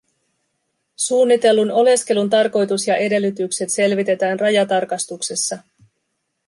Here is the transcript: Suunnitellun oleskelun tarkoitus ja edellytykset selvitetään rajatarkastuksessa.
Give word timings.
Suunnitellun 0.95 1.71
oleskelun 1.71 2.29
tarkoitus 2.29 2.87
ja 2.87 2.95
edellytykset 2.97 3.69
selvitetään 3.69 4.39
rajatarkastuksessa. 4.39 5.57